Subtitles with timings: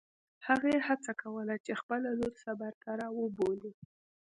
[0.47, 3.71] هغې هڅه کوله چې خپله لور صبر ته راوبولي.